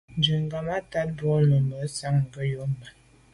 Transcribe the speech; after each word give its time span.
Ndù 0.17 0.33
kà 0.39 0.45
ghammatat 0.51 1.07
boa 1.17 1.37
memo’ 1.49 1.75
nsan 1.85 2.15
se’ 2.31 2.41
ngom 2.49 2.73
yube. 2.79 2.87